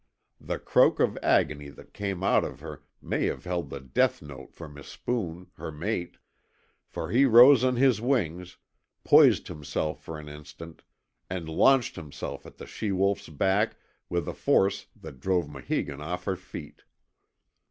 The 0.39 0.57
croak 0.57 0.99
of 0.99 1.15
agony 1.21 1.69
that 1.69 1.93
came 1.93 2.23
out 2.23 2.43
of 2.43 2.59
her 2.59 2.81
may 3.03 3.25
have 3.27 3.43
held 3.43 3.69
the 3.69 3.79
death 3.79 4.19
note 4.19 4.51
for 4.51 4.67
Mispoon, 4.67 5.51
her 5.57 5.71
mate; 5.71 6.17
for 6.87 7.11
he 7.11 7.25
rose 7.25 7.63
on 7.63 7.75
his 7.75 8.01
wings, 8.01 8.57
poised 9.03 9.47
himself 9.47 10.01
for 10.03 10.17
an 10.17 10.27
instant, 10.27 10.81
and 11.29 11.47
launched 11.47 11.97
himself 11.97 12.47
at 12.47 12.57
the 12.57 12.65
she 12.65 12.91
wolf's 12.91 13.29
back 13.29 13.75
with 14.09 14.27
a 14.27 14.33
force 14.33 14.87
that 14.99 15.19
drove 15.19 15.47
Maheegun 15.47 16.01
off 16.01 16.23
her 16.23 16.35
feet. 16.35 16.81